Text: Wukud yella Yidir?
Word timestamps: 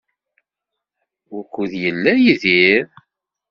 Wukud 1.31 1.71
yella 1.83 2.13
Yidir? 2.23 2.85